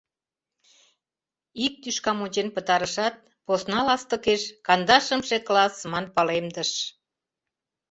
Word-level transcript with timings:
Ик 1.65 1.73
тӱшкам 1.81 2.17
ончен 2.25 2.47
пытарышат, 2.55 3.15
посна 3.45 3.79
ластыкеш 3.87 4.41
«Кандашымше 4.65 5.37
класс» 5.47 5.75
ман 5.91 6.05
палемдыш. 6.15 6.71